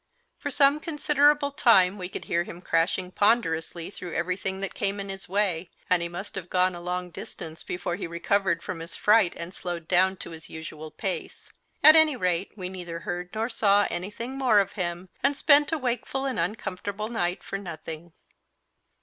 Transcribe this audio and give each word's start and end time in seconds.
For 0.39 0.49
some 0.49 0.79
considerable 0.79 1.51
time 1.51 1.95
we 1.99 2.09
could 2.09 2.25
hear 2.25 2.43
him 2.43 2.59
crashing 2.59 3.11
ponderously 3.11 3.91
through 3.91 4.15
everything 4.15 4.59
that 4.61 4.73
came 4.73 4.99
in 4.99 5.09
his 5.09 5.29
way, 5.29 5.69
and 5.91 6.01
he 6.01 6.07
must 6.09 6.33
have 6.33 6.49
gone 6.49 6.73
a 6.73 6.81
long 6.81 7.11
distance 7.11 7.61
before 7.61 7.95
he 7.97 8.07
recovered 8.07 8.63
from 8.63 8.79
his 8.79 8.95
fright 8.95 9.35
and 9.37 9.53
slowed 9.53 9.87
down 9.87 10.15
to 10.17 10.31
his 10.31 10.49
usual 10.49 10.89
pace. 10.89 11.53
At 11.83 11.95
any 11.95 12.15
rate 12.15 12.51
we 12.57 12.67
neither 12.67 13.01
heard 13.01 13.29
nor 13.35 13.47
saw 13.47 13.85
anything 13.91 14.39
more 14.39 14.57
of 14.59 14.71
him, 14.71 15.09
and 15.21 15.37
spent 15.37 15.71
a 15.71 15.77
wakeful 15.77 16.25
and 16.25 16.39
uncomfortable 16.39 17.07
night 17.09 17.43
for 17.43 17.59
nothing. 17.59 18.13